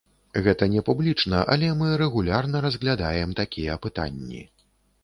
Гэта 0.45 0.67
не 0.75 0.81
публічна, 0.87 1.43
але 1.57 1.69
мы 1.83 1.91
рэгулярна 2.03 2.65
разглядаем 2.69 3.39
такія 3.43 3.79
пытанні. 3.87 4.43